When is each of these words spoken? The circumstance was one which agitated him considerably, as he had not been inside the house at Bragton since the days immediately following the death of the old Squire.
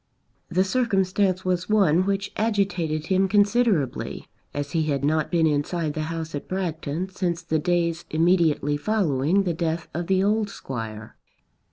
The 0.49 0.63
circumstance 0.63 1.45
was 1.45 1.69
one 1.69 2.07
which 2.07 2.31
agitated 2.35 3.05
him 3.05 3.27
considerably, 3.27 4.25
as 4.51 4.71
he 4.71 4.85
had 4.85 5.05
not 5.05 5.29
been 5.29 5.45
inside 5.45 5.93
the 5.93 6.01
house 6.09 6.33
at 6.33 6.47
Bragton 6.47 7.09
since 7.09 7.43
the 7.43 7.59
days 7.59 8.03
immediately 8.09 8.77
following 8.77 9.43
the 9.43 9.53
death 9.53 9.87
of 9.93 10.07
the 10.07 10.23
old 10.23 10.49
Squire. 10.49 11.17